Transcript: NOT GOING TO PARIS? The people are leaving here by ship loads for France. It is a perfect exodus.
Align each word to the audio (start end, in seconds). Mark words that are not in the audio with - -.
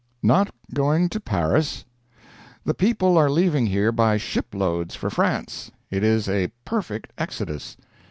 NOT 0.23 0.49
GOING 0.73 1.09
TO 1.09 1.19
PARIS? 1.19 1.85
The 2.65 2.73
people 2.73 3.19
are 3.19 3.29
leaving 3.29 3.67
here 3.67 3.91
by 3.91 4.17
ship 4.17 4.55
loads 4.55 4.95
for 4.95 5.11
France. 5.11 5.69
It 5.91 6.03
is 6.03 6.27
a 6.27 6.51
perfect 6.65 7.13
exodus. 7.19 7.77